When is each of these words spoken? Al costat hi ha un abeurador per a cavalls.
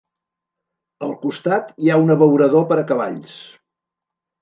Al 1.09 1.13
costat 1.27 1.69
hi 1.83 1.93
ha 1.97 2.01
un 2.07 2.17
abeurador 2.17 2.69
per 2.73 2.81
a 2.81 2.89
cavalls. 2.93 3.41